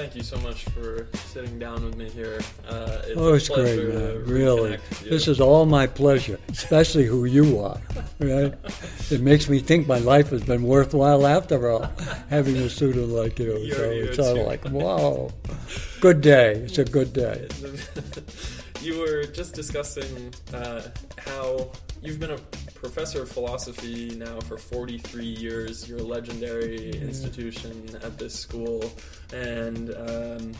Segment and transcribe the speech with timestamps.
[0.00, 2.40] thank you so much for sitting down with me here.
[2.66, 4.24] Uh, it's oh, it's great, man.
[4.24, 4.70] Really.
[4.70, 5.10] reconnect with you.
[5.10, 7.80] This is all my pleasure, especially who you are.
[8.18, 8.54] Right?
[9.10, 11.90] It makes me think my life has been worthwhile after all,
[12.30, 13.58] having a student like you.
[13.58, 14.42] You're- so it's all too.
[14.42, 15.30] like, wow.
[16.00, 16.52] Good day.
[16.66, 17.48] It's a good day.
[18.80, 20.80] you were just discussing uh,
[21.18, 21.72] how
[22.02, 22.38] you've been a
[22.74, 25.88] professor of philosophy now for 43 years.
[25.88, 28.90] You're a legendary institution at this school,
[29.32, 30.52] and um,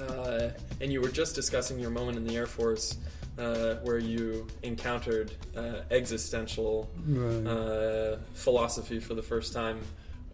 [0.00, 0.48] uh,
[0.80, 2.96] and you were just discussing your moment in the Air Force.
[3.36, 7.44] Uh, where you encountered uh, existential Right.
[7.44, 9.80] uh, philosophy for the first time,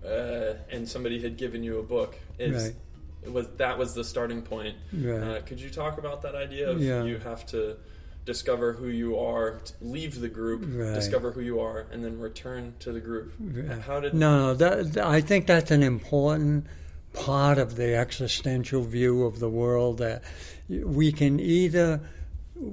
[0.05, 2.15] uh, and somebody had given you a book.
[2.39, 2.75] Is, Right.
[3.23, 4.77] it was that was the starting point?
[4.93, 5.15] Right.
[5.19, 7.05] Uh, could you talk about that idea of Yeah.
[7.05, 7.79] you have to
[8.35, 10.95] discover who you are, leave the group, Right.
[10.95, 13.33] discover who you are, and then return to the group?
[13.87, 14.55] How did No, no.
[14.55, 16.67] That, that- I think that's an important
[17.13, 19.99] part of the existential view of the world.
[19.99, 20.23] That
[20.69, 22.01] we can either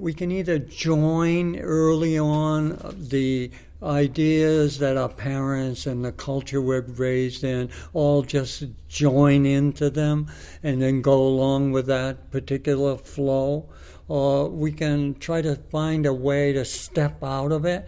[0.06, 3.50] we can either join early on uh, the
[3.82, 10.26] ideas that our parents and the culture we're raised in all just join into them
[10.62, 13.68] and then go along with that particular flow
[14.08, 17.86] or we can try to find a way to step out of it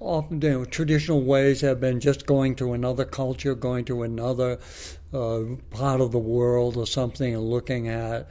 [0.00, 4.58] often you know, traditional ways have been just going to another culture, going to another
[5.12, 8.28] uh, part of the world or something, and looking at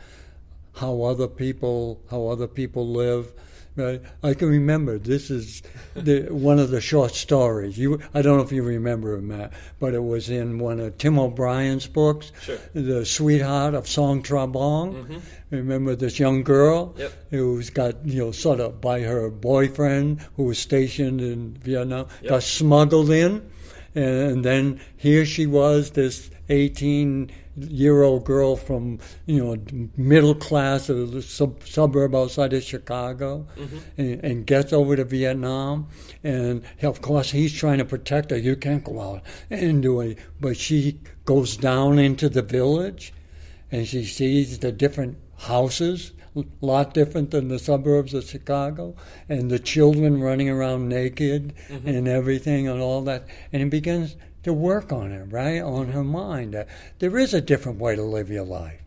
[0.75, 3.31] how other people how other people live.
[3.77, 4.01] Right?
[4.23, 5.61] I can remember this is
[5.93, 7.77] the, one of the short stories.
[7.77, 10.97] You, I don't know if you remember it, Matt, but it was in one of
[10.97, 12.57] Tim O'Brien's books, Sure.
[12.73, 15.17] "The Sweetheart of Song Tra Bong." Mm-hmm.
[15.51, 17.11] Remember this young girl Yep.
[17.29, 22.29] who's got you know sort of by her boyfriend who was stationed in Vietnam Yep.
[22.29, 23.47] got smuggled in,
[23.93, 29.57] and then here she was, this eighteen year old girl from you know
[29.97, 33.77] middle class of the sub- suburb outside of Chicago, mm-hmm.
[33.97, 35.87] and, and gets over to Vietnam,
[36.23, 38.37] and of course he's trying to protect her.
[38.37, 43.13] You can't go out and do it, but she goes down into the village
[43.71, 48.95] and she sees the different houses, a lot different than the suburbs of Chicago,
[49.27, 51.87] and the children running around naked mm-hmm.
[51.87, 53.27] and everything and all that.
[53.51, 54.15] And it begins
[54.47, 55.61] to work on her, right?
[55.61, 56.53] On her mind.
[56.53, 56.67] that
[56.99, 58.81] there is a different way to live your life,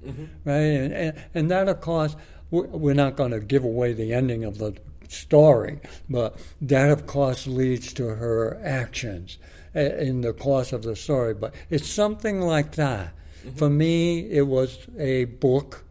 [0.44, 0.54] right?
[0.54, 2.16] And, and, and that, of course,
[2.50, 4.76] we're not going to give away the ending of the
[5.09, 9.38] story, but that, of course, leads to her actions
[9.75, 11.34] uh, in the course of the story.
[11.34, 13.12] But it's something like that.
[13.56, 15.84] For me, it was a book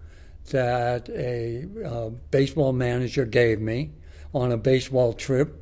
[0.52, 3.92] that a uh, baseball manager gave me
[4.34, 5.59] on a baseball trip.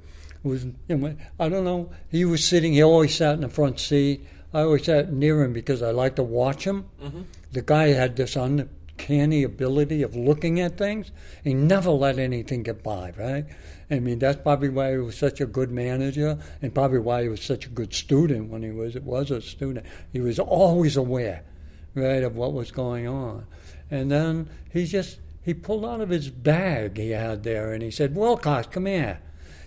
[0.47, 1.91] Was you know, I don't know.
[2.09, 2.73] He was sitting.
[2.73, 4.25] He always sat in the front seat.
[4.53, 6.85] I always sat near him because I liked to watch him.
[7.01, 7.21] Mm-hmm.
[7.51, 11.11] The guy had this uncanny ability of looking at things.
[11.43, 13.13] He never let anything get by.
[13.17, 13.45] Right.
[13.89, 17.29] I mean, that's probably why he was such a good manager, and probably why he
[17.29, 19.85] was such a good student when he was it was a student.
[20.11, 21.43] He was always aware
[21.97, 23.45] right, of what was going on.
[23.89, 27.91] And then he just he pulled out of his bag he had there and he
[27.91, 29.19] said, Wilcox, come here.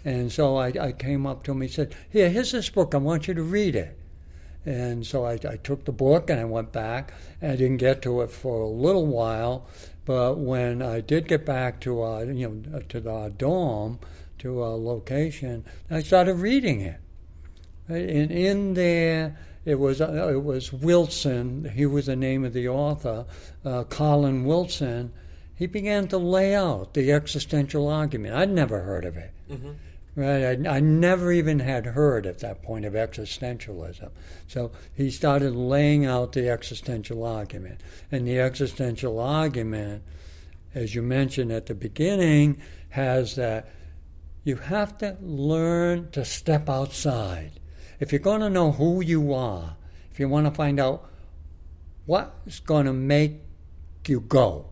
[0.04, 1.60] And so I, I came up to him.
[1.60, 2.94] He said, Here, here's this book.
[2.94, 3.96] I want you to read it.
[4.64, 7.12] And so I, I took the book and I went back.
[7.40, 9.66] I didn't get to it for a little while,
[10.04, 13.98] but when I did get back to our, you know, to our dorm,
[14.40, 17.00] to our location, I started reading it.
[17.88, 21.70] And in there, it was uh, it was Wilson.
[21.74, 23.26] He was the name of the author,
[23.64, 25.12] uh, Colin Wilson.
[25.56, 28.34] He began to lay out the existential argument.
[28.34, 29.32] I'd never heard of it.
[30.16, 34.10] Right, I, I never even had heard at that point of existentialism.
[34.48, 40.02] So he started laying out the existential argument, and the existential argument,
[40.74, 42.60] as you mentioned at the beginning,
[42.90, 43.70] has that
[44.42, 47.52] you have to learn to step outside.
[48.00, 49.76] If you're going to know who you are,
[50.10, 51.08] if you want to find out
[52.06, 53.34] what's going to make
[54.08, 54.66] you go,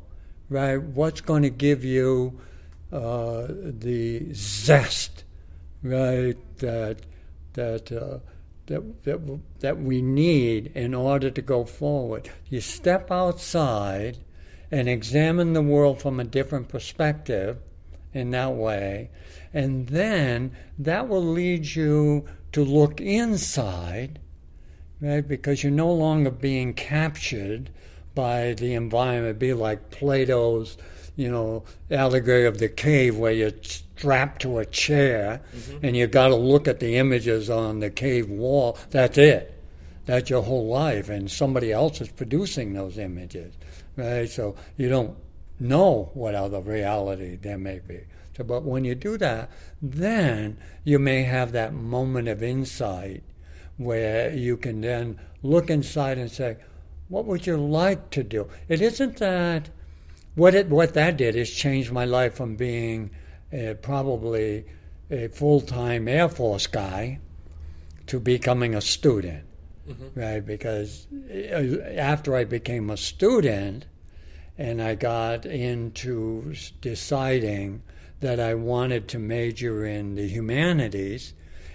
[0.49, 0.83] right?
[0.83, 2.41] What's going to give you
[2.93, 5.25] uh, the zest,
[5.83, 6.37] right?
[6.59, 6.99] That
[7.55, 8.19] that uh,
[8.67, 12.31] that that that we need in order to go forward.
[12.49, 14.19] You step outside
[14.71, 17.59] and examine the world from a different perspective
[18.13, 19.11] in that way,
[19.53, 24.19] and then that will lead you to look inside,
[25.01, 25.27] right?
[25.27, 27.71] Because you're no longer being captured
[28.15, 29.39] by the environment.
[29.39, 30.77] Be like Plato's,
[31.19, 35.85] you know, allegory of the cave where you're strapped to a chair mm-hmm.
[35.85, 38.79] and you got to look at the images on the cave wall.
[38.91, 39.53] That's it.
[40.07, 43.53] That's your whole life, and somebody else is producing those images,
[43.97, 44.31] right?
[44.31, 45.17] So you don't
[45.59, 48.01] know what other reality there may be.
[48.37, 49.51] So, but when you do that,
[49.83, 53.25] then you may have that moment of insight
[53.77, 56.59] where you can then look inside and say,
[57.09, 58.49] what would you like to do?
[58.69, 59.69] It isn't that
[60.39, 63.11] what it what that did is change my life from being
[63.53, 64.65] uh, probably
[65.11, 67.19] a full time Air Force guy
[68.07, 69.45] to becoming a student,
[69.89, 70.19] mm-hmm.
[70.19, 70.47] right?
[70.47, 73.87] Because uh, after I became a student
[74.57, 77.83] and I got into deciding
[78.21, 81.35] that I wanted to major in the humanities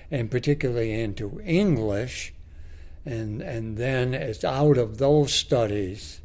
[0.09, 2.33] and particularly into English,
[3.05, 6.21] and and then it's out of those studies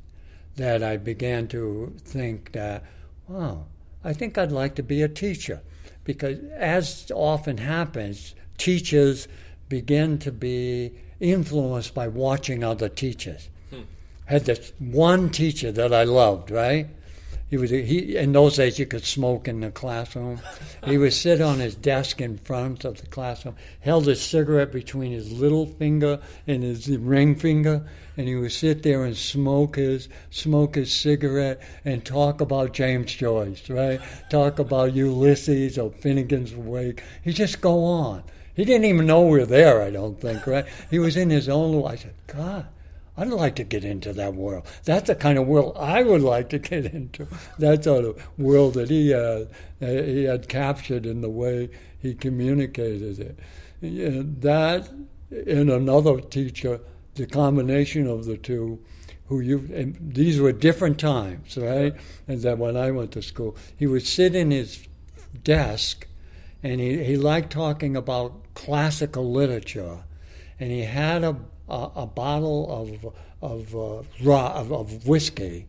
[0.58, 2.84] that I began to think that,
[3.26, 3.64] wow,
[4.04, 5.60] I think I'd like to be a teacher.
[6.04, 9.28] Because as often happens, teachers
[9.68, 13.48] begin to be influenced by watching other teachers.
[13.70, 13.82] Hmm.
[14.26, 16.88] Had this one teacher that I loved, right?
[17.50, 20.40] He was he in those days you could smoke in the classroom.
[20.84, 25.12] he would sit on his desk in front of the classroom, held his cigarette between
[25.12, 30.10] his little finger and his ring finger, and he would sit there and smoke his
[30.30, 34.00] smoke his cigarette and talk about James Joyce, right?
[34.28, 37.02] Talk about Ulysses or Finnegans Wake.
[37.22, 38.24] He just go on.
[38.54, 40.66] He didn't even know we were there, I don't think, right?
[40.90, 42.66] He was in his own I said, God,
[43.18, 44.64] I'd like to get into that world.
[44.84, 47.26] That's the kind of world I would like to get into.
[47.58, 49.48] That sort of world that he had,
[49.82, 51.68] uh, he had captured in the way
[51.98, 54.40] he communicated it.
[54.40, 54.88] that
[55.30, 56.80] in another teacher,
[57.16, 58.78] the combination of the two,
[59.26, 59.58] who you
[60.00, 61.94] these were different times, right?
[62.28, 64.86] And that when I went to school, he would sit in his
[65.42, 66.06] desk,
[66.62, 70.04] and he, he liked talking about classical literature,
[70.60, 71.36] and he had a
[71.68, 75.66] a, a bottle of of, uh, raw, of of whiskey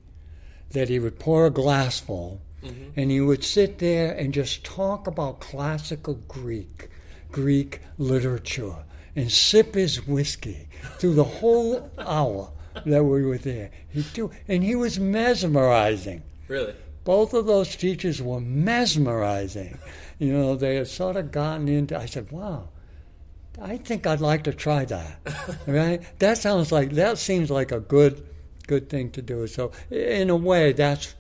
[0.72, 2.90] that he would pour a glassful, mm-hmm.
[2.96, 6.90] and he would sit there and just talk about classical Greek
[7.32, 8.76] Greek literature
[9.16, 10.68] and sip his whiskey
[10.98, 12.52] through the whole hour
[12.86, 13.72] that we were there.
[13.90, 16.24] He do, and he was mesmerizing.
[16.48, 16.74] Really.
[17.04, 19.78] Both of those teachers were mesmerizing.
[20.20, 21.98] You know, they had sort of gotten into.
[21.98, 22.70] I said, "Wow,
[23.62, 25.20] I think I'd like to try that.
[25.68, 26.02] right?
[26.20, 28.26] That sounds like that seems like a good
[28.68, 29.48] good thing to do.
[29.48, 31.16] So in a way, that's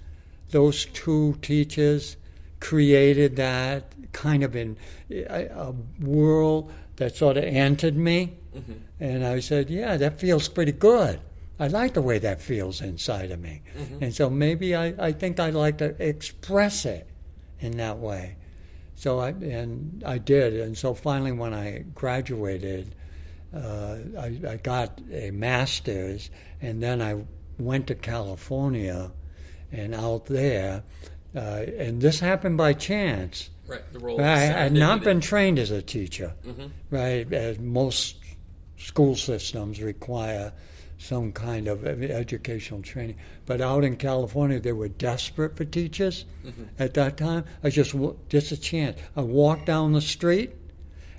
[0.52, 2.16] those two teachers
[2.60, 4.78] created that kind of in
[5.12, 8.74] a, world that sort of entered me, mm-hmm.
[9.00, 11.20] and I said, "Yeah, that feels pretty good."
[11.60, 13.62] I like the way that feels inside of me.
[13.78, 14.04] Mm-hmm.
[14.06, 17.06] And so maybe I, I think I'd like to express it
[17.60, 18.38] in that way.
[19.00, 22.94] So I and I did, and so finally, when I graduated,
[23.56, 26.30] uh, I, I, got a master's,
[26.62, 27.24] and then I
[27.58, 29.10] went to California,
[29.72, 30.84] and out there,
[31.34, 33.50] uh, and this happened by chance.
[33.68, 34.20] Right, the role.
[34.20, 36.68] I had not been trained as a teacher, mm-hmm.
[36.90, 37.32] right?
[37.32, 38.18] As most
[38.76, 40.52] school systems require
[41.00, 43.16] some kind of educational training.
[43.46, 46.66] But out in California, they were desperate for teachers mm-hmm.
[46.78, 47.46] at that time.
[47.64, 47.96] I just
[48.28, 49.00] just a chance.
[49.16, 50.54] I walked down the street,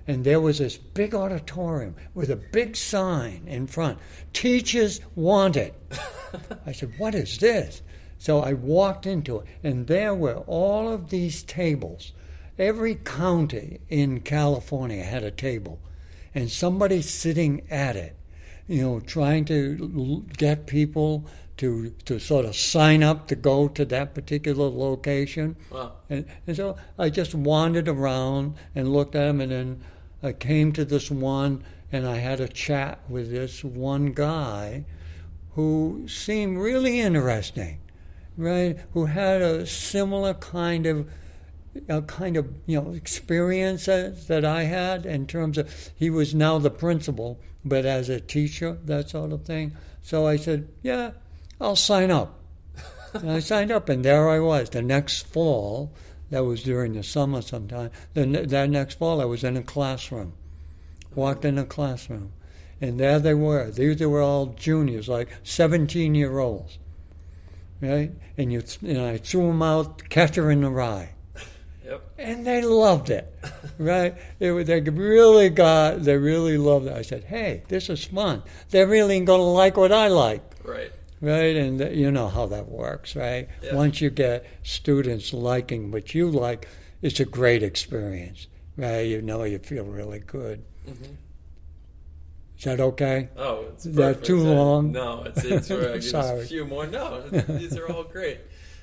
[0.07, 3.99] and there was this big auditorium with a big sign in front:
[4.35, 5.73] "Teachers wanted."
[6.67, 7.83] I said, "What is this?"
[8.19, 12.13] So I walked into it, and there were all of these tables.
[12.59, 15.81] Every county in California had a table,
[16.35, 18.15] and somebody sitting at it
[18.71, 23.85] you know, trying to get people to to sort of sign up to go to
[23.87, 25.57] that particular location.
[25.73, 25.95] Wow.
[26.09, 29.81] And, and so I just wandered around and looked at them, and then
[30.23, 34.85] I came to this one, and I had a chat with this one guy
[35.57, 37.81] who seemed really interesting,
[38.37, 38.79] right?
[38.93, 41.11] Who had a similar kind of
[41.89, 46.59] a kind of you know experiences that I had in terms of he was now
[46.59, 49.77] the principal, but as a teacher, that sort of thing.
[50.03, 51.13] So I said, yeah,
[51.61, 52.39] I'll sign up.
[53.13, 54.71] and I signed up, and there I was.
[54.71, 55.93] The next fall,
[56.31, 57.91] that was during the summer sometime.
[58.15, 60.33] Then that next fall, I was in a classroom,
[61.15, 62.33] walked in a classroom,
[62.81, 63.71] and there they were.
[63.71, 66.79] These were all juniors, like 17 year olds,
[67.81, 68.11] right?
[68.37, 71.11] And you, and I threw them out, catcher in the rye
[71.91, 72.03] Yep.
[72.19, 73.35] And they loved it,
[73.79, 74.15] right?
[74.39, 76.93] It, they really got, they really loved it.
[76.93, 78.45] I said, hey, this is fun.
[78.71, 80.43] They're really going to like what I like.
[80.65, 80.93] Right.
[81.21, 83.49] Right, and th- you know how that works, right?
[83.63, 83.75] Yeah.
[83.75, 86.67] Once you get students liking what you like,
[87.03, 88.47] it's a great experience,
[88.79, 89.01] right?
[89.01, 90.65] You know, you feel really good.
[90.89, 91.13] Mm-hmm.
[92.57, 93.29] Is that okay?
[93.37, 94.93] Oh, it's Is that too long?
[94.93, 96.43] No, it's it's where I give us Sorry.
[96.43, 96.87] a few more.
[96.87, 98.39] No, these are all great.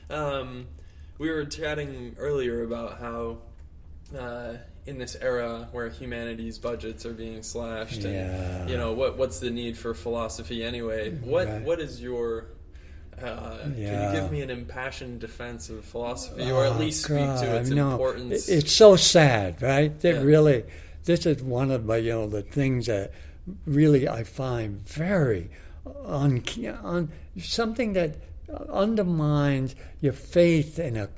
[0.09, 0.67] Um,
[1.17, 3.37] we were chatting earlier about how
[4.17, 4.53] uh,
[4.85, 8.09] in this era where humanities budgets are being slashed, Yeah.
[8.61, 11.11] and you know what what's the need for philosophy anyway?
[11.11, 11.61] What Right.
[11.63, 12.45] what is your
[13.21, 17.15] uh, Can you give me an impassioned defense of philosophy, or at Oh, least speak
[17.41, 17.91] to its no.
[17.91, 18.47] importance?
[18.47, 19.99] It's so sad, right?
[20.01, 20.21] That Yeah.
[20.21, 20.65] really,
[21.05, 23.11] this is one of my, you know, the things that
[23.65, 25.49] really I find very
[26.05, 26.43] un,
[26.83, 27.09] un
[27.39, 28.17] something that
[28.71, 31.09] undermines your faith in a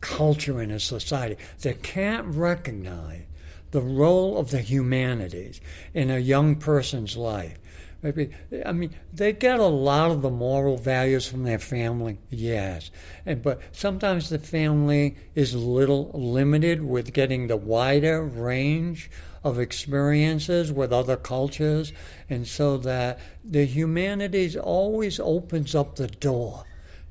[0.00, 3.22] culture in a society that can't recognize
[3.70, 5.60] the role of the humanities
[5.92, 7.58] in a young person's life.
[8.02, 8.30] Maybe
[8.64, 12.90] I mean they get a lot of the moral values from their family, yes,
[13.24, 19.10] and but sometimes the family is little limited with getting the wider range
[19.46, 21.92] of experiences with other cultures,
[22.28, 26.64] and so that the humanities always opens up the door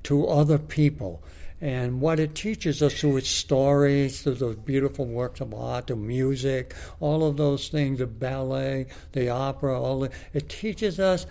[0.03, 1.23] to other people.
[1.61, 5.95] And what it teaches us through its stories, through those beautiful works of art, the
[5.95, 11.25] music, all of those things, the ballet, the opera, all the, it teaches us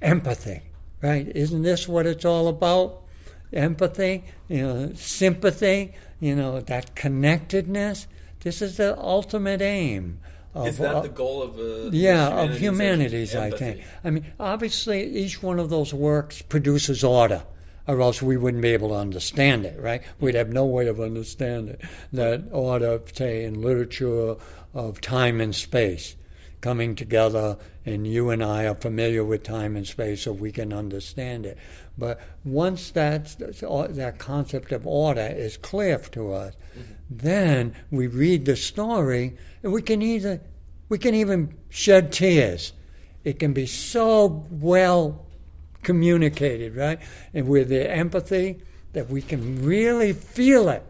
[0.00, 0.62] empathy,
[1.02, 1.28] right?
[1.28, 3.02] Isn't this what it's all about?
[3.52, 8.06] Empathy, you know, sympathy, you know, that connectedness.
[8.40, 10.20] This is the ultimate aim.
[10.58, 13.82] Of, is that of- the goal of uh, a yeah, of humanities, I think.
[14.04, 17.42] I mean, obviously, each one of those works produces order,
[17.86, 20.02] or else we wouldn't be able to understand it, right?
[20.20, 21.76] We'd have no way of understanding
[22.12, 24.36] that order, say, in literature
[24.74, 26.16] of time and space
[26.60, 30.72] coming together, and you and I are familiar with time and space, so we can
[30.72, 31.56] understand it.
[31.96, 36.94] But once that that concept of order is clear to us, mm-hmm.
[37.10, 40.40] Then we read the story, and we can either
[40.88, 42.72] we can even shed tears.
[43.24, 45.26] It can be so well
[45.82, 46.98] communicated, right?
[47.34, 48.60] And with the empathy
[48.92, 50.82] that we can really feel it.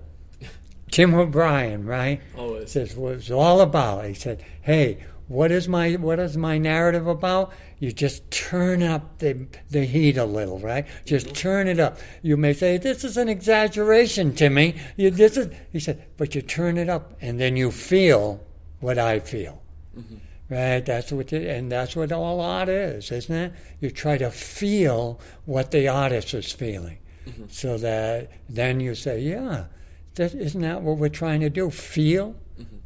[0.91, 2.21] Tim O'Brien, right?
[2.37, 2.71] Always.
[2.71, 4.05] Says what it's all about.
[4.07, 7.53] He said, "Hey, what is my what is my narrative about?
[7.81, 10.87] You just turn up the the heat a little, right?
[11.05, 11.35] Just mm-hmm.
[11.35, 11.99] turn it up.
[12.23, 14.75] You may say this is an exaggeration, Timmy.
[14.97, 18.45] You, this is." He said, "But you turn it up, and then you feel
[18.81, 19.63] what I feel."
[19.97, 20.17] Mm-hmm.
[20.51, 23.53] Right, that's what, it, and that's what all art is, isn't it?
[23.81, 27.45] You try to feel what the artist is feeling, mm-hmm.
[27.51, 29.67] so that then you say, "Yeah,
[30.15, 31.71] that, isn't that what we're trying to do?
[31.71, 32.35] Feel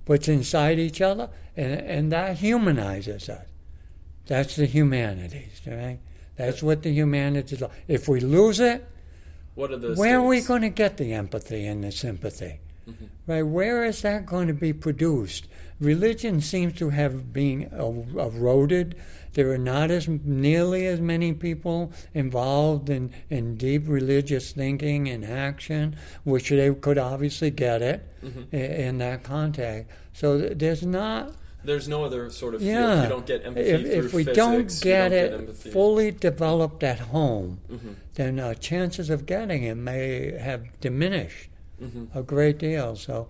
[0.07, 3.47] what's inside each other, and and that humanizes us.
[4.27, 5.99] That's the humanities, right?
[6.37, 7.71] That's what the humanities are.
[7.89, 8.87] If we lose it,
[9.55, 12.61] What are the where are we going to get the empathy and the sympathy?
[13.29, 13.43] Right?
[13.43, 15.47] Where is that going to be produced?
[15.79, 18.97] Religion seems to have been er- eroded.
[19.35, 25.25] There are not as nearly as many people involved in, in deep religious thinking and
[25.25, 28.03] action, which they could obviously get it
[28.53, 29.89] i- in that context.
[30.13, 31.35] So there's not
[31.65, 32.73] There's no other sort of field.
[32.73, 33.03] yeah.
[33.05, 34.37] You don't get empathy if, through if we physics.
[34.37, 37.95] don't get don't it get fully developed at home, Mhm.
[38.15, 41.49] then uh, chances of getting it may have diminished
[41.83, 42.09] Mhm.
[42.15, 42.97] a great deal.
[42.97, 43.29] So,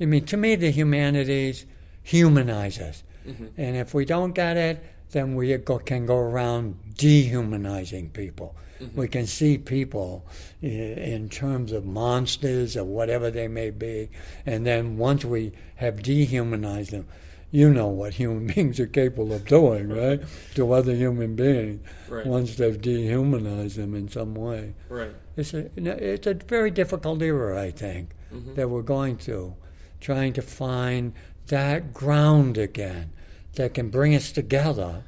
[0.00, 1.66] I mean, to me, the humanities
[2.02, 3.02] humanize us.
[3.26, 3.48] Mhm.
[3.56, 8.54] And if we don't get it, then we go, can go around dehumanizing people.
[8.80, 9.00] Mm-hmm.
[9.00, 10.26] We can see people
[10.60, 14.08] in terms of monsters or whatever they may be.
[14.44, 17.06] And then once we have dehumanized them,
[17.54, 20.20] you know what human beings are capable of doing, right?
[20.56, 22.26] to other human beings Right.
[22.26, 24.74] once they've dehumanized them in some way.
[24.88, 25.14] Right.
[25.36, 28.56] It's a, it's a very difficult era, I think, Mhm.
[28.56, 29.54] that we're going through,
[30.00, 31.12] trying to find
[31.46, 33.10] that ground again
[33.54, 35.04] that can bring us together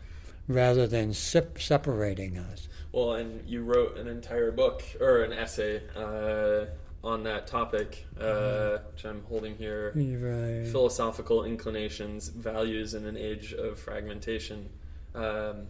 [0.47, 2.69] rather than sep- separating us.
[2.93, 6.67] Well, and you wrote an entire book or an essay uh,
[7.07, 9.93] on that topic, uh, which I'm holding here.
[9.95, 10.71] Right.
[10.71, 14.69] Philosophical inclinations, values in an age of fragmentation.
[15.15, 15.69] Um,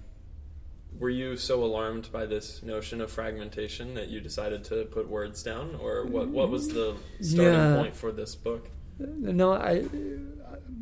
[0.98, 5.42] were you so alarmed by this notion of fragmentation that you decided to put words
[5.42, 6.28] down, or what?
[6.28, 7.76] What was the starting Yeah.
[7.76, 8.70] point for this book?
[8.98, 9.84] No, I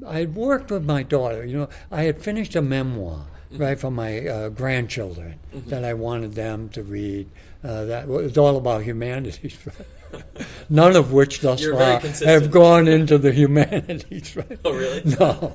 [0.06, 1.44] I had worked with my daughter.
[1.44, 6.34] You know, I had finished a memoir, right, for my uh, grandchildren that I wanted
[6.34, 7.28] them to read.
[7.64, 9.58] Uh, that was all about humanities.
[10.68, 14.36] None of which thus You're far have gone into the humanities.
[14.36, 14.58] Right?
[14.64, 15.02] Oh, really?
[15.20, 15.52] No.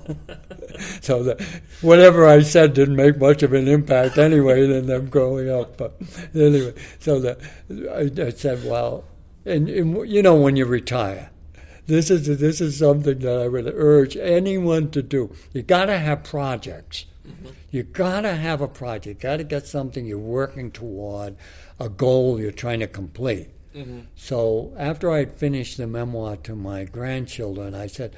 [1.02, 1.42] so that
[1.82, 5.78] whatever I said didn't make much of an impact anyway than them growing up.
[5.78, 6.00] But
[6.34, 7.40] anyway, so that
[7.70, 9.04] I, I said, well,
[9.46, 11.30] and, and you know when you retire,
[11.88, 15.34] this is this is something that I would urge anyone to do.
[15.54, 17.06] You got to have projects.
[17.28, 17.50] Mm-hmm.
[17.72, 19.06] You got to have a project.
[19.06, 21.36] You got to get something you're working toward,
[21.80, 23.50] a goal you're trying to complete.
[23.76, 24.00] Mm-hmm.
[24.16, 28.16] So after I'd finished the memoir to my grandchildren, I said,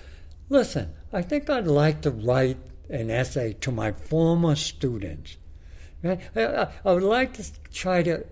[0.50, 2.58] "Listen, I think I'd like to write
[2.91, 5.38] an essay to my former students.
[6.03, 8.25] I, would like to try to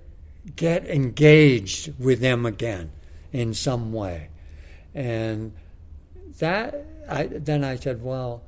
[0.55, 2.91] get engaged with them again
[3.31, 4.29] in some way.
[4.93, 5.53] And
[6.39, 8.43] that, I, then I said, well,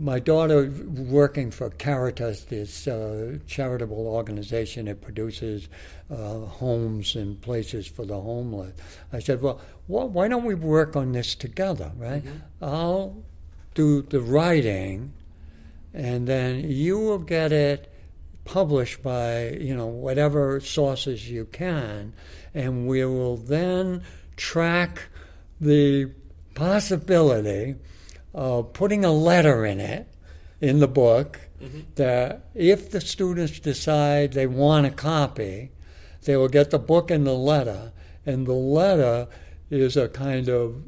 [0.00, 5.68] my daughter working for Caritas, this uh, charitable organization that produces
[6.10, 8.72] uh, homes and places for the homeless.
[9.12, 12.24] I said, well, wh- why don't we work on this together, right?
[12.24, 12.64] Mm-hmm.
[12.64, 13.22] I'll
[13.74, 15.12] do the writing,
[15.92, 17.92] and then you will get it
[18.46, 22.14] published by you know whatever sources you can,
[22.54, 24.02] and we will then
[24.36, 25.02] track
[25.60, 26.10] the
[26.54, 27.76] possibility
[28.34, 30.06] of putting a letter in it
[30.60, 31.80] in the book mm-hmm.
[31.96, 35.70] that if the students decide they want a copy,
[36.22, 37.92] they will get the book and the letter,
[38.26, 39.26] and the letter
[39.70, 40.82] is a kind of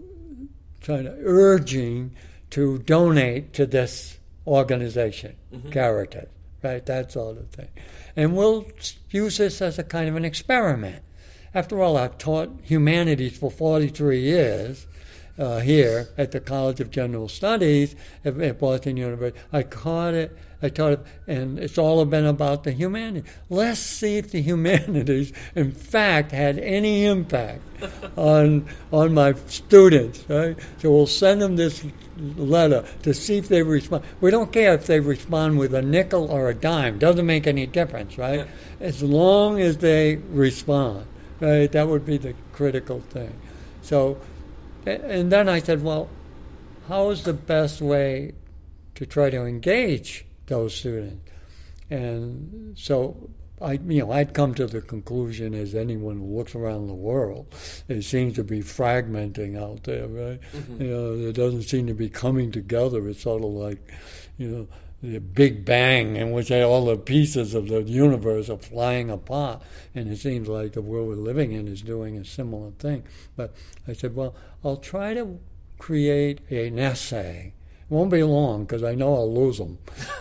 [0.83, 2.15] kind of urging
[2.51, 5.71] to donate to this organization, mm-hmm.
[5.71, 6.29] Caritas,
[6.63, 6.85] right?
[6.87, 7.69] That sort of thing.
[8.17, 8.67] And we'll
[9.11, 11.03] use this as a kind of an experiment.
[11.55, 14.87] After all, I've taught humanities for 43 years
[15.43, 19.37] uh, here at the College of General Studies at, at Boston University.
[19.53, 23.29] I caught it, I taught it, and it's all been about the humanities.
[23.51, 27.61] Let's see if the humanities, in fact, had any impact
[28.17, 30.25] on on my students.
[30.29, 30.57] Right?
[30.79, 31.85] So we'll send them this
[32.37, 34.05] letter to see if they respond.
[34.21, 37.01] We don't care if they respond with a nickel or a dime.
[37.01, 38.41] Doesn't make any difference, right?
[38.41, 38.47] Yeah.
[38.79, 41.05] As long as they respond,
[41.41, 41.73] right?
[41.73, 43.35] That would be the critical thing.
[43.83, 44.19] So,
[44.87, 46.09] and then I said, well,
[46.89, 48.33] how is the best way
[48.95, 51.31] to try to engage those students?
[51.91, 56.89] And so I, you know, I'd come to the conclusion, as anyone who looks around
[56.89, 57.55] the world,
[57.89, 60.41] it seems to be fragmenting out there, right?
[60.53, 60.83] Mm-hmm.
[60.83, 63.07] You know, it doesn't seem to be coming together.
[63.09, 63.79] It's sort of like,
[64.37, 64.69] you know,
[65.03, 69.63] the Big Bang, in which all the pieces of the universe are flying apart,
[69.95, 73.03] and it seems like the world we're living in is doing a similar thing.
[73.37, 73.55] But
[73.89, 74.35] I said, well,
[74.65, 75.41] I'll try to
[75.79, 77.53] create an essay
[77.91, 79.79] It won't be long because I know I'll lose them.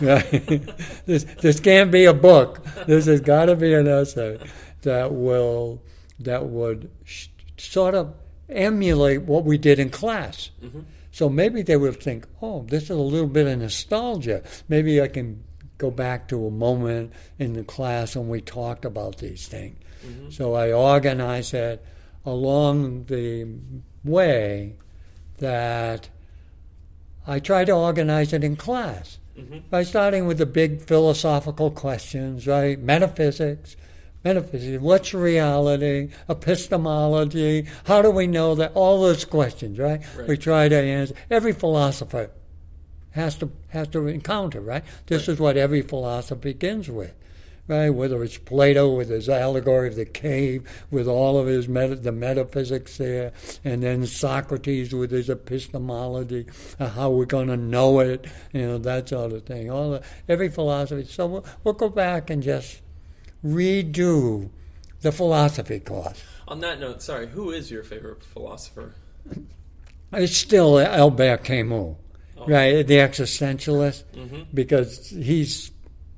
[1.06, 2.64] this this can't be a book.
[2.86, 4.40] This has got to be an essay
[4.82, 5.80] that will
[6.18, 8.14] that would sh- sort of
[8.48, 10.50] emulate what we did in class.
[10.60, 10.80] Mm-hmm.
[11.12, 14.42] So maybe they will think, oh, this is a little bit of nostalgia.
[14.68, 15.44] Maybe I can
[15.78, 19.76] go back to a moment in the class when we talked about these things.
[20.06, 20.30] Mm-hmm.
[20.30, 21.84] So I organize it
[22.24, 23.46] along the
[24.04, 24.76] way
[25.38, 26.08] that
[27.26, 29.58] I try to organize it in class mm-hmm.
[29.70, 32.80] by starting with the big philosophical questions, right?
[32.80, 33.76] Metaphysics,
[34.24, 38.72] metaphysics, what's reality, epistemology, how do we know that?
[38.74, 40.00] All those questions, right?
[40.16, 40.28] right.
[40.28, 41.14] We try to answer.
[41.30, 42.30] Every philosopher
[43.12, 44.84] has to has to encounter, right?
[45.06, 45.34] This right.
[45.34, 47.14] is what every philosopher begins with
[47.68, 47.90] right?
[47.90, 52.12] Whether it's Plato with his allegory of the cave, with all of his meta, the
[52.12, 53.32] metaphysics there,
[53.64, 56.46] and then Socrates with his epistemology,
[56.80, 59.70] uh, how we're going to know it, you know, that sort of thing.
[59.70, 61.04] All the, every philosophy.
[61.04, 62.80] So we'll, we'll go back and just
[63.44, 64.50] redo
[65.00, 66.22] the philosophy course.
[66.48, 68.94] On that note, sorry, who is your favorite philosopher?
[70.12, 71.96] It's still Albert Camus,
[72.36, 72.46] oh.
[72.46, 72.86] right?
[72.86, 74.42] The existentialist, mm-hmm.
[74.52, 75.72] because he's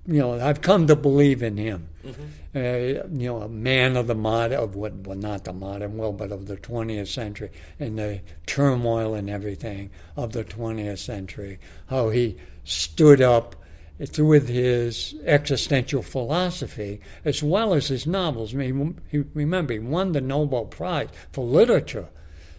[0.06, 1.88] you know, I've come to believe in him.
[2.04, 2.22] Mm-hmm.
[2.54, 6.18] Uh, you know, a man of the modern, of what, well, not the modern world,
[6.18, 11.58] but of the 20th century, and the turmoil and everything of the 20th century.
[11.86, 13.56] How he stood up
[13.98, 18.54] with his existential philosophy as well as his novels.
[18.54, 22.08] I mean, he, remember, he won the Nobel Prize for literature.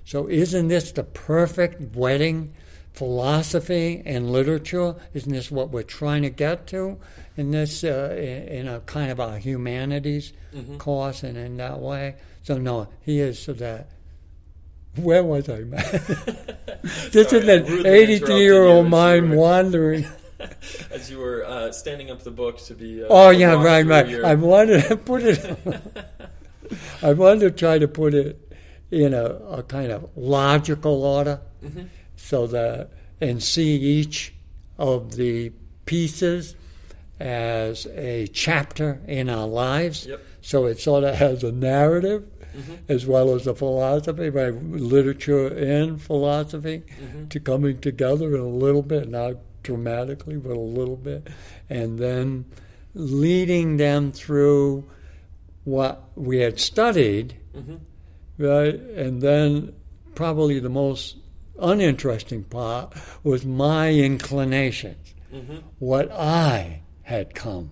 [0.05, 2.53] So, isn't this the perfect wedding?
[2.93, 6.97] Philosophy and literature, isn't this what we're trying to get to?
[7.37, 10.77] in this uh, in a kind of a humanities mm-hmm.
[10.77, 12.15] course and in that way.
[12.43, 13.89] So no, he is so that.
[14.95, 15.61] Where was I?
[17.11, 20.05] this Sorry, is an 83 year old mind wandering.
[20.91, 23.03] as you were uh, standing up the book to be.
[23.03, 24.07] Uh, oh yeah, right, right.
[24.07, 24.25] Your...
[24.25, 25.57] I wanted to put it.
[27.01, 28.53] I wanted to try to put it
[28.91, 31.83] in a, a kind of logical order, mm-hmm.
[32.15, 34.33] so that and see each
[34.77, 35.51] of the
[35.85, 36.55] pieces
[37.19, 40.05] as a chapter in our lives.
[40.05, 40.21] Yep.
[40.41, 42.25] So it sort of has a narrative
[42.87, 46.83] as well as the philosophy, by literature and philosophy,
[47.29, 51.27] to coming together in a little bit, not dramatically, but a little bit,
[51.69, 52.45] and then
[52.93, 54.85] leading them through
[55.65, 57.75] what we had studied, mm-hmm.
[58.37, 58.75] right?
[58.75, 59.73] And then
[60.13, 61.17] probably the most
[61.59, 65.57] uninteresting part was my inclinations, mm-hmm.
[65.79, 67.71] what I had come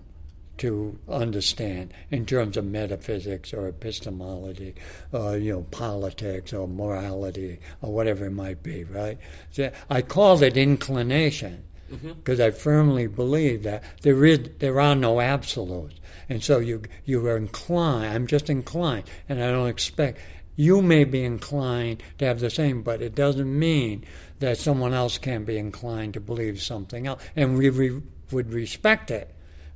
[0.56, 4.74] to understand in terms of metaphysics or epistemology,
[5.12, 9.18] or you know, politics or morality or whatever it might be, right?
[9.50, 15.20] So I called it inclination because I firmly believe that there is there are no
[15.20, 18.14] absolutes, and so you you are inclined.
[18.14, 20.18] I'm just inclined, and I don't expect
[20.56, 24.04] you may be inclined to have the same, but it doesn't mean
[24.38, 29.10] that someone else can't be inclined to believe something else, and we re- would respect
[29.10, 29.30] it.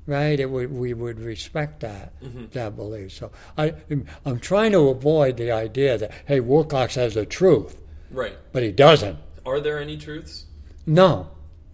[0.07, 2.47] Right, it would, we would respect that mm-hmm.
[2.53, 3.13] that belief.
[3.13, 3.75] So I,
[4.25, 7.77] I'm trying to avoid the idea that hey, Wilcox has the truth,
[8.11, 8.35] Right.
[8.53, 9.19] but he doesn't.
[9.45, 10.47] Are there any truths?
[10.87, 11.29] No,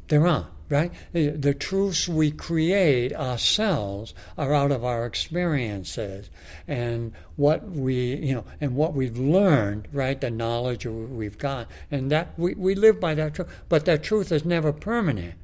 [0.08, 0.92] there aren't, right?
[1.12, 6.30] The truths we create ourselves are out of our experiences
[6.68, 10.20] and what we, you know, and what we've learned, right?
[10.20, 11.68] The knowledge we've got.
[11.90, 13.48] And that we, we live by that truth.
[13.68, 15.34] But that truth is never permanent.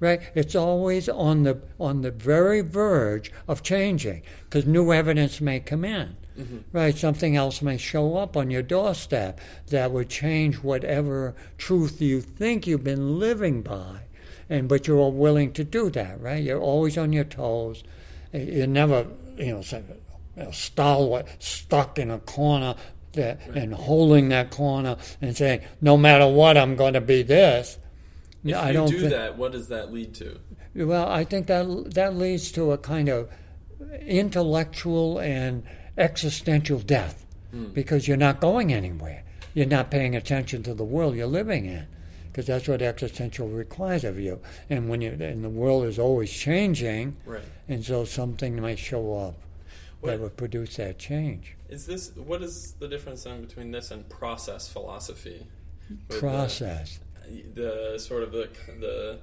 [0.00, 0.20] Right?
[0.34, 5.84] It's always on the on the very verge of changing because new evidence may come
[5.84, 6.16] in.
[6.38, 6.58] Mm-hmm.
[6.72, 6.96] Right?
[6.96, 12.66] Something else may show up on your doorstep that would change whatever truth you think
[12.66, 14.00] you've been living by.
[14.48, 16.42] And but you're all willing to do that, right?
[16.42, 17.82] You're always on your toes.
[18.32, 19.82] You're never, you know, say,
[20.36, 22.74] you know, stalwart, stuck in a corner
[23.12, 27.78] that, and holding that corner and saying, no matter what, I'm going to be this.
[28.44, 30.38] If I you don't do that, what does that lead to?
[30.74, 33.30] Well, I think that that leads to a kind of
[34.00, 35.62] intellectual and
[35.96, 37.66] existential death hmm.
[37.66, 39.22] because you're not going anywhere.
[39.54, 41.86] You're not paying attention to the world you're living in
[42.34, 44.40] because that's what existential requires of you.
[44.68, 47.44] And when you and the world is always changing, Right.
[47.68, 49.36] and so something might show up
[50.00, 51.54] What- that would produce that change.
[51.68, 55.46] Is this what is the difference then between this and process philosophy?
[55.88, 56.98] With the- Process.
[57.54, 58.48] the sort of the
[58.80, 59.18] the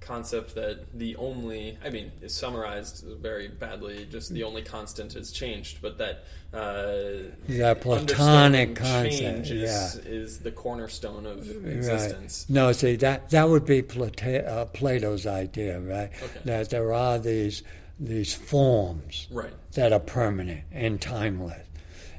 [0.00, 5.32] concept that the only I mean is summarized very badly just the only constant is
[5.32, 10.10] changed but that uh, That platonic concept, is, yeah.
[10.10, 11.72] is the cornerstone of Right.
[11.74, 16.10] existence No, see that that would be Plata- uh, Plato's idea, right?
[16.22, 16.40] Okay.
[16.44, 17.62] That there are these
[18.00, 21.66] these forms right that are permanent and timeless,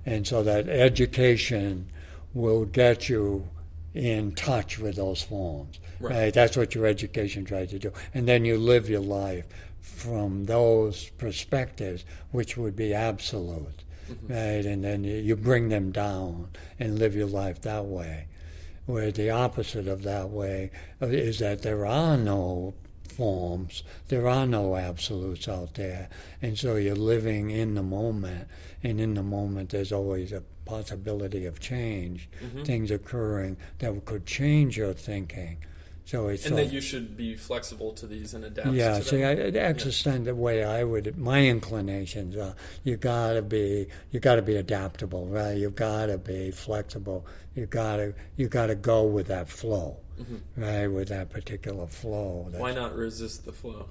[0.05, 1.89] and so that education
[2.33, 3.47] will get you
[3.95, 5.79] in touch with those forms.
[5.99, 6.11] Right.
[6.15, 6.33] Right.
[6.33, 9.45] That's what your education tries to do, and then you live your life
[9.81, 13.83] from those perspectives, which would be absolute,
[14.27, 14.65] right?
[14.65, 18.27] And then you, you bring them down and live your life that way.
[18.85, 22.73] Where the opposite of that way uh, is that there are no
[23.07, 26.09] forms, there are no absolutes out there,
[26.41, 28.47] and so you're living in the moment,
[28.83, 32.63] and in the moment there's always a possibility of change, Mm-hmm.
[32.63, 35.57] things occurring that could change your thinking.
[36.09, 39.03] So it's and sort that you should be flexible to these and adapt yeah, to
[39.03, 39.23] see.
[39.23, 44.41] I, the existent the way I would, my inclinations are, you gotta be, you gotta
[44.41, 45.55] be adaptable, right?
[45.55, 47.27] You gotta be flexible.
[47.53, 49.97] You gotta, you gotta go with that flow,
[50.57, 50.87] right?
[50.87, 52.47] With that particular flow.
[52.49, 52.61] That's- Mm-hmm.
[52.63, 53.85] why not resist the flow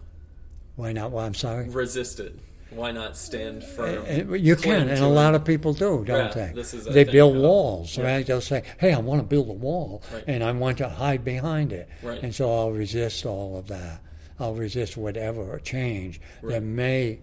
[0.74, 1.12] Why not?
[1.12, 1.68] Well, I'm sorry.
[1.68, 2.35] resist it
[2.70, 6.09] why not stand firm Uh, You cling can, and a lot of people do, don't
[6.37, 6.52] Yeah, they?
[6.54, 8.04] this is they build uh, walls, yeah.
[8.04, 8.26] right?
[8.26, 10.24] They'll say, "Hey, I want to build a wall, Right.
[10.26, 12.22] and I want to hide behind it," Right.
[12.22, 14.00] and so I'll resist all of that.
[14.38, 16.52] I'll resist whatever change Right.
[16.54, 17.18] that may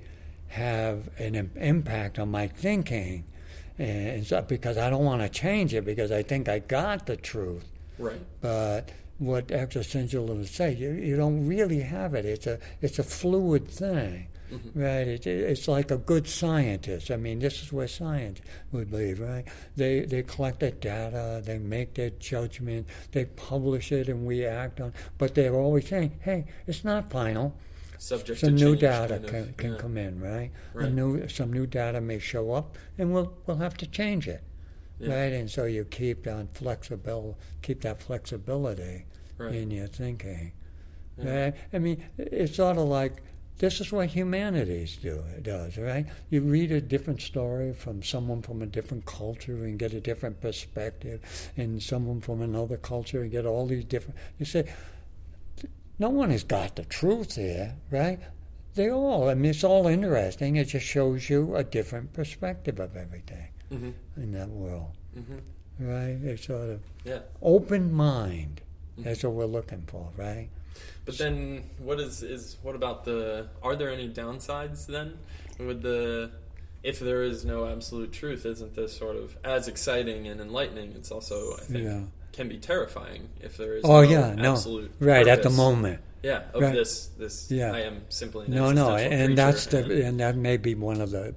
[0.47, 3.23] have an im- impact on my thinking,
[3.77, 7.15] and so, because I don't want to change it because I think I got the
[7.17, 7.65] truth.
[7.99, 12.25] right But what existentialists say, you, you don't really have it.
[12.25, 14.79] It's a it's a fluid thing, Mm-hmm.
[14.79, 15.08] right?
[15.08, 17.10] It, it's like a good scientist.
[17.12, 19.45] I mean, this is where science would be, right?
[19.75, 24.79] They they collect the data, they make their judgment, they publish it, and we act
[24.81, 24.93] on.
[25.17, 27.55] But they're always saying, "Hey, it's not final.
[27.97, 29.77] subject Some to new change, data kind of, can, can yeah.
[29.79, 30.51] come in, right?
[30.73, 30.88] Right.
[30.88, 34.43] A new some new data may show up, and we'll we'll have to change it."
[34.99, 35.10] Yeah.
[35.13, 35.34] right?
[35.34, 39.05] And so you keep that flexible, keep that flexibility
[39.38, 39.53] Right.
[39.55, 40.53] in your thinking.
[41.17, 41.43] Yeah.
[41.45, 41.53] Right?
[41.73, 43.21] I mean, it's sort of like
[43.58, 46.06] this is what humanities do does, right?
[46.30, 50.41] You read a different story from someone from a different culture and get a different
[50.41, 51.22] perspective,
[51.56, 54.18] and someone from another culture and get all these different.
[54.39, 54.72] You say,
[56.00, 58.20] no one has got the truth here, right?
[58.74, 59.30] They all.
[59.30, 60.58] I mean, it's all interesting.
[60.58, 63.50] It just shows you a different perspective of everything.
[63.72, 63.94] Mhm.
[64.18, 65.39] in that world, Mhm.
[65.80, 66.18] right?
[66.24, 67.22] It's sort of Yeah.
[67.41, 68.62] open mind.
[68.98, 69.04] Mhm.
[69.06, 70.50] That's what we're looking for, right?
[71.06, 73.48] But then, what is is what about the?
[73.62, 75.18] Are there any downsides then
[75.60, 76.32] with the?
[76.84, 80.94] If there is no absolute truth, isn't this sort of as exciting and enlightening?
[80.96, 82.02] It's also, I think, Yeah.
[82.32, 83.84] can be terrifying if there is.
[83.86, 86.02] Oh no yeah, no, absolute right at the moment.
[86.22, 86.74] Yeah, of Right.
[86.74, 87.50] this this.
[87.52, 87.72] Yeah.
[87.72, 91.12] I am simply an No, no, and that's the and that may be one of
[91.12, 91.34] the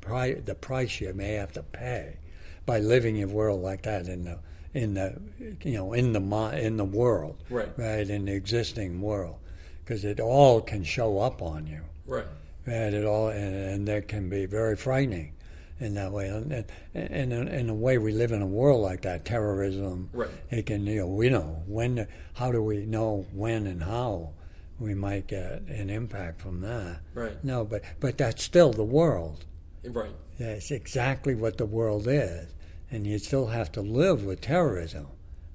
[0.00, 2.16] pri- the price you may have to pay
[2.64, 4.36] by living in a world like that in the uh,
[4.74, 5.20] in the
[5.62, 6.20] you know in the
[6.58, 7.68] in the world, Right.
[7.76, 9.36] right in the existing world,
[9.84, 12.26] because it all can show up on you, right.
[12.66, 12.94] right?
[12.94, 15.32] It all and, and that can be very frightening
[15.80, 16.28] in that way.
[16.28, 20.10] And, in, in a way, we live in a world like that, terrorism.
[20.12, 20.30] Right.
[20.50, 24.32] It can you know we know when how do we know when and how
[24.78, 27.00] we might get an impact from that.
[27.14, 27.42] Right.
[27.44, 29.44] No, but but that's still the world.
[29.84, 30.10] Right.
[30.38, 32.48] Yeah, it's exactly what the world is,
[32.90, 35.06] and you still have to live with terrorism.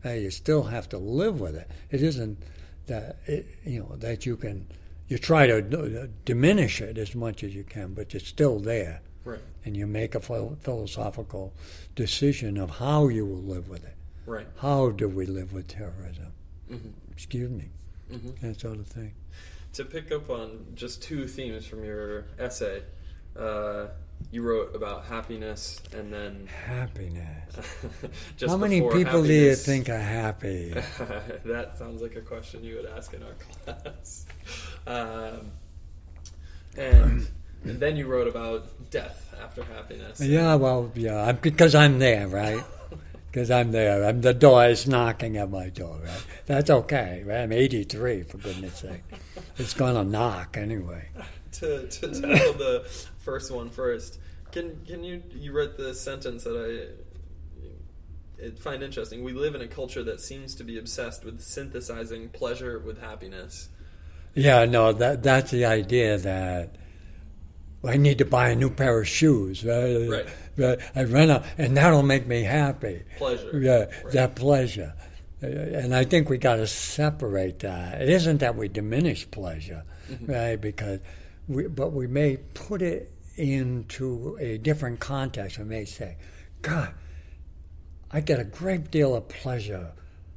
[0.05, 1.69] Uh, you still have to live with it.
[1.89, 2.37] It isn't
[2.87, 4.67] that it, you know that you can
[5.07, 9.01] you try to d- diminish it as much as you can, but it's still there,
[9.25, 9.39] Right.
[9.65, 11.53] and you make a phil- philosophical
[11.95, 13.95] decision of how you will live with it.
[14.25, 14.47] Right.
[14.57, 16.31] How do we live with terrorism?
[16.69, 16.77] hmm
[17.11, 17.69] Excuse me,
[18.09, 19.13] hmm that sort of thing.
[19.73, 22.83] To pick up on just two themes from your essay,
[23.37, 23.87] uh,
[24.31, 27.55] you wrote about happiness and then Happiness.
[28.47, 30.69] How many people do you think are happy?
[31.45, 33.33] that sounds like a question you would ask in our
[33.83, 34.25] class.
[34.87, 35.51] Um,
[36.77, 37.27] and,
[37.63, 40.19] and then you wrote about death after happiness.
[40.19, 42.63] Yeah, well, yeah, because I'm there, right?
[43.31, 44.05] Because I'm there.
[44.05, 46.25] I'm, the door is knocking at my door, right?
[46.45, 47.39] That's okay, right?
[47.39, 49.01] I'm 83, for goodness sake.
[49.57, 51.09] It's going to knock anyway.
[51.53, 52.85] To, to tackle the
[53.19, 54.19] first one first,
[54.51, 59.23] can can you you read the sentence that I it find interesting?
[59.23, 63.69] We live in a culture that seems to be obsessed with synthesizing pleasure with happiness.
[64.35, 66.75] Yeah, no, that that's the idea that
[67.85, 70.09] I need to buy a new pair of shoes, right?
[70.09, 70.25] Right.
[70.55, 70.79] Right.
[70.95, 73.03] I run out, and that'll make me happy.
[73.17, 73.59] Pleasure.
[73.59, 74.13] Yeah, Right.
[74.13, 74.93] that pleasure.
[75.41, 78.01] And I think we got to separate that.
[78.01, 80.31] It isn't that we diminish pleasure, Mm-hmm.
[80.31, 80.55] right?
[80.61, 80.99] Because,
[81.47, 85.57] we, but we may put it into a different context.
[85.57, 86.17] We may say,
[86.61, 86.93] God,
[88.11, 89.91] I get a great deal of pleasure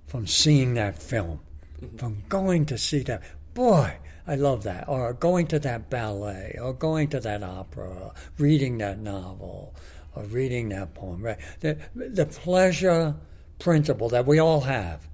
[0.06, 1.40] from seeing that film,
[1.82, 1.98] Mm-hmm.
[1.98, 3.22] from going to see that.
[3.52, 3.92] Boy,
[4.26, 4.88] I love that.
[4.88, 9.74] Or going to that ballet, or going to that opera, or reading that novel,
[10.14, 11.20] or reading that poem.
[11.20, 11.38] Right?
[11.60, 13.14] The, the pleasure
[13.58, 15.06] principle that we all have,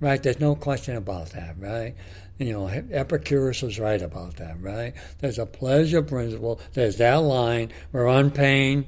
[0.00, 0.22] right?
[0.22, 1.94] There's no question about that, right?
[2.38, 4.94] You know, Epicurus was right about that, right?
[5.18, 6.60] There's a pleasure principle.
[6.72, 7.72] There's that line.
[7.92, 8.86] We're on pain,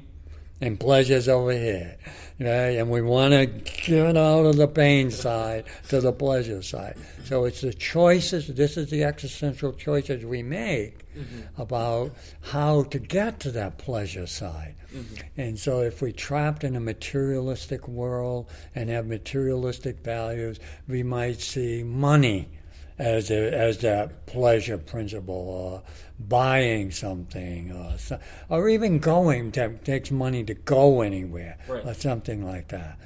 [0.59, 1.97] and pleasure's over here.
[2.37, 2.77] Right?
[2.77, 6.97] And we want to get out of the pain side to the pleasure side.
[7.23, 11.61] So it's the choices, this is the existential choices we make mm-hmm.
[11.61, 14.75] about how to get to that pleasure side.
[14.93, 15.41] Mm-hmm.
[15.41, 21.39] And so if we're trapped in a materialistic world and have materialistic values, we might
[21.39, 22.49] see money
[22.97, 25.81] as a, as that pleasure principle, or
[26.19, 31.85] buying something, or so, or even going that takes money to go anywhere, Right.
[31.85, 32.97] or something like that.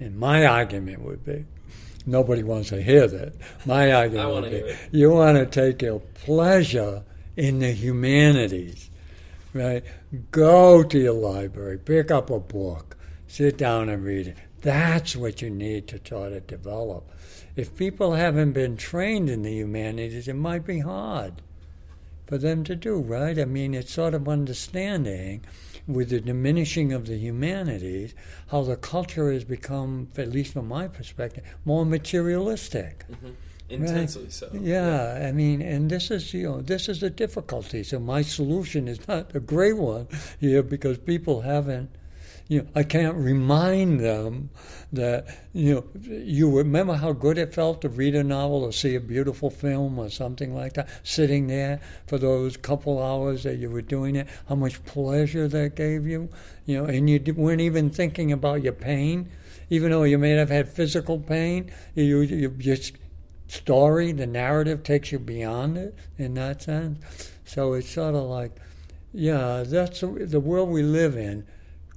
[0.00, 1.44] And my argument would be,
[2.06, 3.32] nobody wants to hear that.
[3.64, 7.02] My argument would be, you want to take your pleasure
[7.36, 8.90] in the humanities,
[9.54, 9.82] right?
[10.30, 12.96] Go to your library, pick up a book,
[13.28, 14.36] sit down and read it.
[14.60, 17.10] That's what you need to try to develop.
[17.58, 21.42] If people haven't been trained in the humanities, it might be hard
[22.28, 23.36] for them to do, right?
[23.36, 25.44] I mean, it's sort of understanding
[25.88, 28.14] with the diminishing of the humanities
[28.46, 33.04] how the culture has become, at least from my perspective, more materialistic.
[33.10, 33.30] Mm-hmm.
[33.70, 34.48] Intensely so.
[34.52, 37.82] Yeah, I mean, and this is you know this is the difficulty.
[37.82, 40.06] So my solution is not a great one
[40.40, 41.90] here because people haven't.
[42.48, 44.48] You know, I can't remind them
[44.90, 48.94] that you know you remember how good it felt to read a novel or see
[48.94, 50.88] a beautiful film or something like that.
[51.02, 55.76] Sitting there for those couple hours that you were doing it, how much pleasure that
[55.76, 56.30] gave you.
[56.64, 59.28] You know, and you weren't even thinking about your pain,
[59.68, 61.70] even though you may have had physical pain.
[61.94, 62.94] You you just
[63.48, 67.30] story, the narrative takes you beyond it in that sense.
[67.44, 68.52] So it's sort of like,
[69.12, 71.46] yeah, that's the world we live in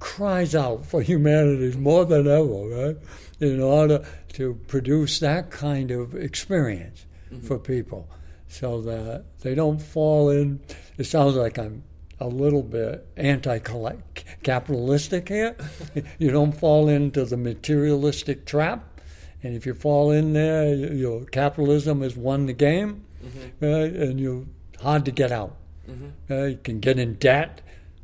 [0.02, 2.96] cries out for humanity more than ever, right?
[3.38, 7.06] In order to produce that kind of experience
[7.44, 8.10] for people
[8.48, 10.58] so that they don't fall in.
[10.98, 11.84] It sounds like I'm
[12.18, 15.54] a little bit anti-capitalistic here.
[16.18, 19.00] you don't fall into the materialistic trap,
[19.44, 23.64] and if you fall in there, your capitalism has won the game, mm-hmm.
[23.64, 23.92] right?
[23.92, 24.46] And you're
[24.80, 25.58] hard to get out.
[25.88, 26.32] Mm-hmm.
[26.32, 27.60] Uh, you can get in debt.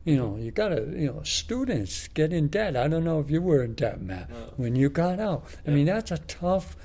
[0.09, 2.79] You know, you got to, you know, students get in debt.
[2.79, 4.37] I don't know if you were in debt, Matt, no.
[4.57, 5.45] when you got out.
[5.65, 5.71] Yeah.
[5.71, 6.77] I mean, that's a tough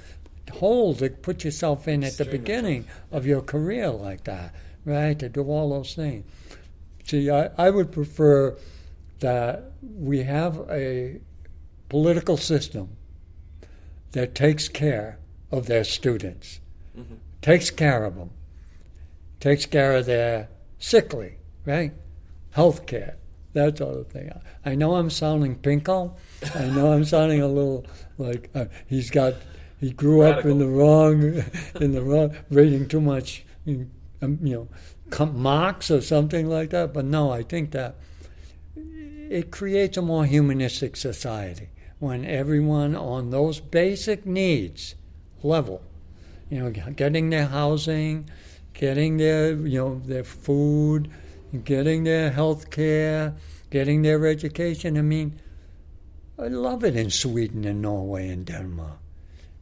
[0.51, 2.93] hole to put yourself in at Extremely the beginning tough.
[3.13, 5.17] of your career like that, right?
[5.19, 6.25] To do all those things.
[7.05, 8.57] See, I, I would prefer
[9.19, 11.21] that we have a
[11.87, 12.89] political system
[14.11, 15.17] that takes care
[15.49, 16.59] of their students,
[16.97, 17.15] mm-hmm.
[17.41, 18.31] takes care of them,
[19.39, 21.93] takes care of their sickly, right?
[22.53, 23.17] Health care,
[23.53, 24.31] that sort of thing.
[24.65, 26.15] I know I'm sounding pinko.
[26.55, 27.85] I know I'm sounding a little
[28.17, 29.35] like uh, he's got
[29.79, 30.39] he grew Radical.
[30.39, 31.43] up in the wrong
[31.81, 33.89] in the wrong reading too much you
[34.21, 34.67] know
[35.33, 36.93] Marx or something like that.
[36.93, 37.95] But no, I think that
[38.75, 44.95] it creates a more humanistic society when everyone on those basic needs
[45.41, 45.81] level,
[46.49, 48.29] you know, getting their housing,
[48.73, 51.09] getting their you know their food,
[51.63, 53.35] getting their health care,
[53.69, 54.97] getting their education.
[54.97, 55.39] I mean,
[56.37, 58.97] I love it in Sweden and Norway and Denmark.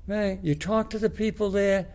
[0.07, 0.39] Right?
[0.41, 1.87] You talk to the people there,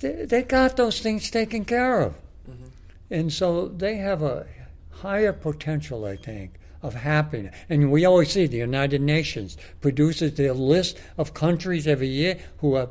[0.00, 2.14] they, they got those things taken care of.
[2.48, 2.64] Mm-hmm.
[3.10, 4.46] And so they have a
[4.90, 7.54] higher potential, I think, of happiness.
[7.68, 12.74] And we always see the United Nations produces their list of countries every year who
[12.74, 12.88] are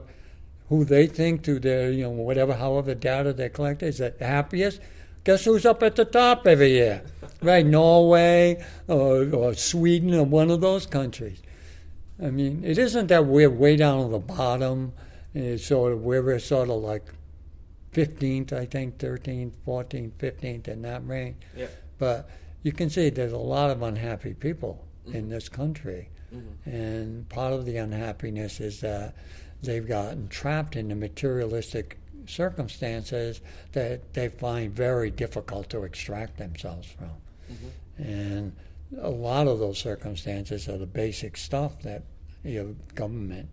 [0.70, 4.80] who they think to their, you know, whatever, however data they collect is the happiest.
[5.24, 7.04] Guess who's up at the top every year?
[7.44, 11.42] right, Norway or, or Sweden or one of those countries.
[12.22, 14.94] I mean, it isn't that we're way down at the bottom.
[15.34, 17.04] It's sort of we're sort of like
[17.94, 21.38] 15th, I think, 13th, 14th, 15th in that range.
[21.56, 21.68] Yeah.
[21.98, 22.30] But
[22.64, 25.18] you can see there's a lot of unhappy people mm-hmm.
[25.18, 26.10] in this country.
[26.34, 26.70] Mm-hmm.
[26.70, 29.16] And part of the unhappiness is that
[29.62, 33.42] they've gotten trapped in the materialistic circumstances
[33.74, 37.12] that they find very difficult to extract themselves from.
[37.52, 38.04] Mm-hmm.
[38.04, 38.56] And
[39.02, 42.04] a lot of those circumstances are the basic stuff that
[42.44, 43.50] your government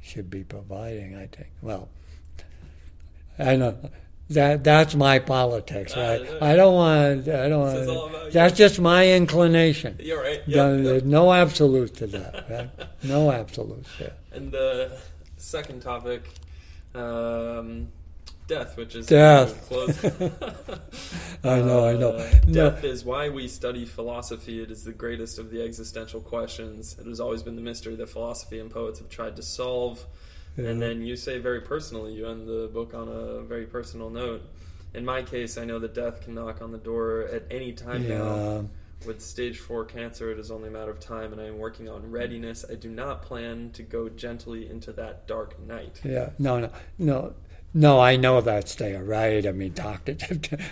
[0.00, 1.48] should be providing, I think.
[1.62, 1.88] Well,
[3.38, 3.76] I know
[4.30, 6.20] that that's my politics, right?
[6.20, 7.28] Uh, I don't want.
[7.28, 7.60] I don't.
[7.60, 9.96] Want, that's just my inclination.
[10.00, 10.42] You're right.
[10.46, 11.04] Yep, There's yep.
[11.04, 12.50] no absolute to that.
[12.50, 12.70] Right?
[13.02, 13.84] no absolute.
[14.00, 14.08] Yeah.
[14.32, 14.98] And the
[15.36, 16.24] second topic,
[16.94, 17.88] um,
[18.46, 19.70] death, which is death.
[21.44, 22.10] I know, I know.
[22.12, 22.88] Uh, death no.
[22.88, 24.62] is why we study philosophy.
[24.62, 26.96] It is the greatest of the existential questions.
[26.98, 30.04] It has always been the mystery that philosophy and poets have tried to solve.
[30.56, 30.68] Yeah.
[30.68, 34.42] And then you say very personally, you end the book on a very personal note.
[34.94, 38.04] In my case, I know that death can knock on the door at any time
[38.04, 38.18] yeah.
[38.18, 38.68] now.
[39.06, 41.88] With stage four cancer, it is only a matter of time, and I am working
[41.88, 42.64] on readiness.
[42.70, 46.00] I do not plan to go gently into that dark night.
[46.04, 47.34] Yeah, no, no, no.
[47.76, 49.44] No, I know that's there, right?
[49.44, 50.16] I mean, Dr.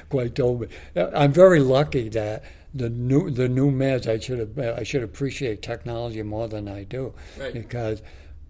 [0.08, 0.68] quite told me.
[0.94, 4.06] I'm very lucky that the new the new meds.
[4.06, 7.52] I should have I should appreciate technology more than I do, right.
[7.52, 8.02] because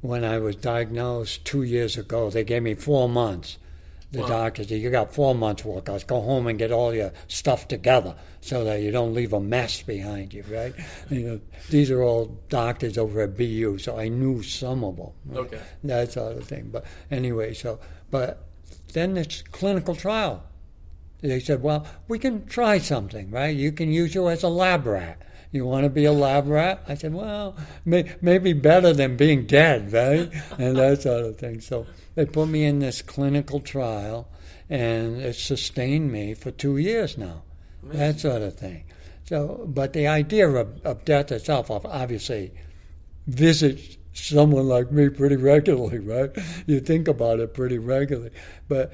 [0.02, 3.56] when I was diagnosed two years ago, they gave me four months.
[4.12, 4.28] The wow.
[4.28, 5.88] doctor said, You got four months' work.
[5.88, 9.40] I go home and get all your stuff together so that you don't leave a
[9.40, 10.74] mess behind you, right?
[11.10, 15.10] you know, these are all doctors over at BU, so I knew some of them.
[15.24, 15.38] Right?
[15.38, 15.60] Okay.
[15.84, 16.68] That sort of thing.
[16.70, 18.46] But anyway, so, but
[18.92, 20.44] then it's clinical trial.
[21.22, 23.56] They said, Well, we can try something, right?
[23.56, 25.22] You can use you as a lab rat.
[25.52, 26.82] You want to be a lab rat?
[26.88, 30.32] I said, well, may, maybe better than being dead, right?
[30.58, 31.60] and that sort of thing.
[31.60, 34.28] So they put me in this clinical trial,
[34.70, 37.42] and it sustained me for two years now.
[37.82, 38.00] Amazing.
[38.00, 38.84] That sort of thing.
[39.24, 42.52] So, but the idea of, of death itself, obviously,
[43.26, 46.30] visits someone like me pretty regularly, right?
[46.66, 48.30] You think about it pretty regularly,
[48.68, 48.92] but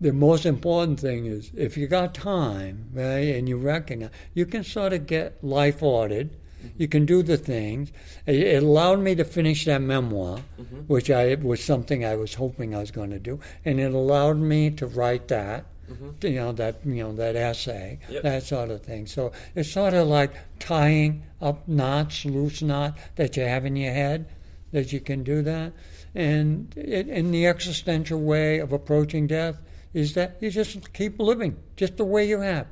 [0.00, 4.62] the most important thing is if you got time, right, and you recognize, you can
[4.62, 6.30] sort of get life ordered.
[6.30, 6.68] Mm-hmm.
[6.82, 7.92] You can do the things.
[8.26, 10.76] It, allowed me to finish that memoir, mm-hmm.
[10.86, 14.38] which I was something I was hoping I was going to do, and it allowed
[14.38, 15.66] me to write that.
[15.90, 16.26] Mm-hmm.
[16.26, 18.22] You know that you know that essay, yep.
[18.22, 19.06] that sort of thing.
[19.06, 23.92] So it's sort of like tying up knots, loose knot that you have in your
[23.92, 24.28] head,
[24.72, 25.72] that you can do that,
[26.14, 29.58] and it, in the existential way of approaching death,
[29.94, 32.66] is that you just keep living just the way you have.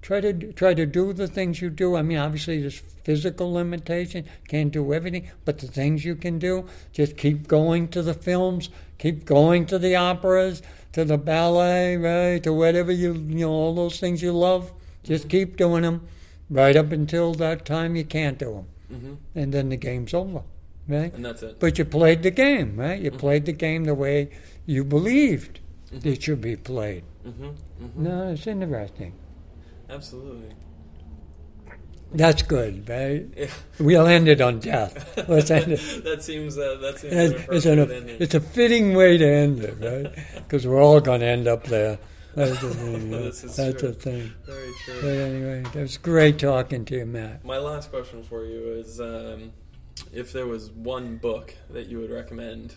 [0.00, 1.94] Try to try to do the things you do.
[1.94, 6.66] I mean, obviously there's physical limitation, can't do everything, but the things you can do,
[6.92, 8.68] just keep going to the films,
[8.98, 10.60] keep going to the operas,
[10.92, 14.72] to the ballet, right, to whatever you you know, all those things you love.
[15.04, 16.06] Just keep doing them
[16.50, 19.00] right up until that time you can't do them.
[19.00, 20.42] hmm And then the game's over,
[20.88, 21.12] right?
[21.14, 21.60] And that's it.
[21.60, 23.00] But you played the game, right?
[23.00, 24.30] You played the game the way
[24.66, 25.60] you believed
[25.92, 26.06] Mhm.
[26.06, 27.04] it should be played.
[27.24, 29.12] hmm hmm No, it's interesting.
[29.90, 30.54] Absolutely.
[32.14, 33.26] That's good, right?
[33.36, 33.46] Yeah.
[33.80, 35.16] We'll end it on death.
[35.28, 35.80] Let's end it.
[36.04, 38.16] that seems uh, that seems It's, an it's, an, ending.
[38.20, 40.12] it's a fitting way to end it, right?
[40.34, 41.98] Because we're all going to end up there.
[42.34, 43.10] That's the thing.
[43.22, 43.72] That's true.
[43.72, 44.32] the thing.
[44.44, 45.08] Very But true.
[45.10, 47.44] anyway, it was great talking to you, Matt.
[47.46, 49.52] My last question for you is um,
[50.12, 52.74] if there was one book that you would recommend.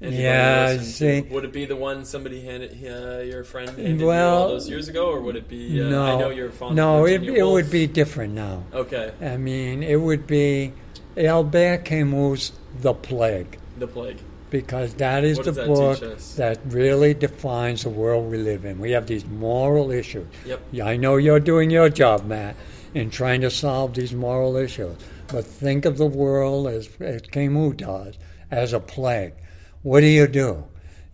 [0.00, 4.10] Anybody Yeah, see- would it be the one somebody handed uh, your friend handed you
[4.10, 5.80] all those years ago, or would it be?
[5.82, 7.52] Uh, no, I know you're fond no, it, it Woolf.
[7.54, 8.64] would be different now.
[8.72, 9.12] okay.
[9.20, 10.72] I mean, it would be
[11.16, 14.18] Albert Camus' The Plague, The plague.
[14.50, 18.78] because that is What the that book that really defines the world we live in.
[18.78, 20.26] We have these moral issues.
[20.46, 20.60] Yep.
[20.70, 22.54] Yeah, I know you're doing your job, Matt,
[22.94, 24.96] in trying to solve these moral issues.
[25.26, 28.14] But think of the world as, as Camus does,
[28.50, 29.34] as a plague.
[29.88, 30.64] What do you do?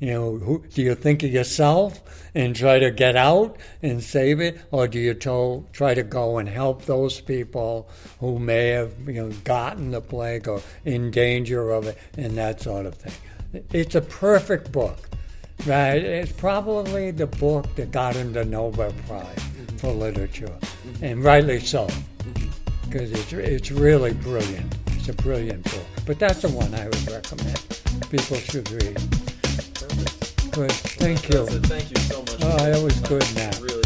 [0.00, 2.02] You know, who, do you think of yourself
[2.34, 6.38] and try to get out and save it, or do you to, try to go
[6.38, 11.70] and help those people who may have you know gotten the plague or in danger
[11.70, 13.62] of it and that sort of thing?
[13.72, 15.08] It's a perfect book.
[15.64, 19.38] Right, it's probably the book that got him the Nobel Prize
[19.76, 21.04] for literature, mm-hmm.
[21.04, 21.86] and rightly so,
[22.86, 24.74] because it's it's really brilliant.
[25.06, 25.84] It's a brilliant book.
[26.06, 27.60] But that's the one I would recommend.
[28.10, 28.96] People should read.
[29.74, 30.50] Perfect.
[30.50, 31.44] Good, thank you.
[31.44, 32.36] Thank you so much.
[32.40, 33.60] Oh, that was good, Matt.
[33.60, 33.83] Really